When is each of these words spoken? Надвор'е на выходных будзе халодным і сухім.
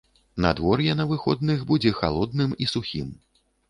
Надвор'е 0.45 0.95
на 1.03 1.07
выходных 1.13 1.63
будзе 1.71 1.95
халодным 2.01 2.61
і 2.65 2.75
сухім. 2.75 3.19